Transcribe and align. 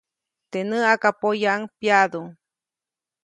Teʼ 0.51 0.65
näʼakpoyaʼuŋ 0.69 1.61
pyaʼdu. 1.79 2.19